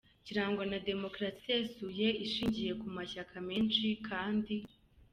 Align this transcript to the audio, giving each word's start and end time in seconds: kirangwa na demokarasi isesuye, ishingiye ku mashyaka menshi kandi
kirangwa 0.25 0.63
na 0.71 0.77
demokarasi 0.89 1.35
isesuye, 1.47 2.07
ishingiye 2.25 2.71
ku 2.81 2.87
mashyaka 2.95 3.35
menshi 3.49 3.85
kandi 4.07 4.55